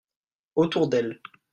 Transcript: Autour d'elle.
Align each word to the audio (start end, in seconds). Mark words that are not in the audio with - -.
Autour 0.55 0.87
d'elle. 0.87 1.21